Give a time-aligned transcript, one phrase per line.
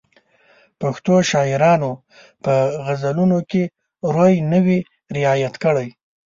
[0.81, 1.91] پښتو شاعرانو
[2.43, 2.53] په
[2.85, 3.63] غزلونو کې
[4.13, 4.79] روي نه وي
[5.17, 5.89] رعایت کړی.